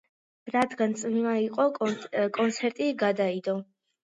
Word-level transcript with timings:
რადგან 0.53 0.95
წვიმა 1.01 1.33
იყო 1.41 1.67
კონცერტი 2.39 2.89
გადაიდო 3.05 3.57